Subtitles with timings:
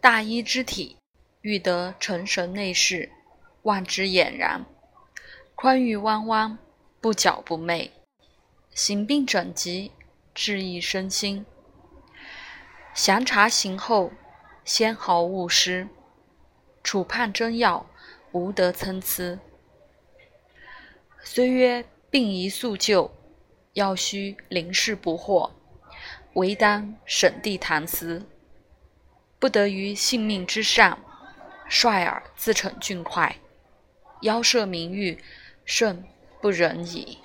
[0.00, 0.96] 大医之体，
[1.40, 3.10] 欲得成神内视，
[3.62, 4.64] 望之俨然。
[5.54, 6.58] 宽裕弯弯，
[7.00, 7.92] 不矫不媚，
[8.72, 9.92] 行病整疾，
[10.34, 11.44] 治益身心。
[12.94, 14.12] 详查行后，
[14.64, 15.88] 纤毫勿失。
[16.82, 17.86] 处判真要，
[18.32, 19.38] 无得参差。
[21.22, 23.12] 虽曰病宜速救，
[23.74, 25.50] 药须临事不惑，
[26.34, 28.24] 唯当审谛谈思。
[29.38, 30.98] 不得于性命之上，
[31.68, 33.36] 率尔自逞俊快，
[34.22, 35.22] 邀涉名誉，
[35.64, 36.04] 甚
[36.40, 37.18] 不忍矣。